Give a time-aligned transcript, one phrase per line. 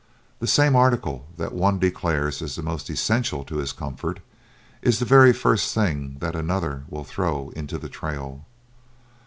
[0.39, 4.19] The same article that one declares is the most essential to his comfort,
[4.81, 8.43] is the very first thing that another will throw into the trail.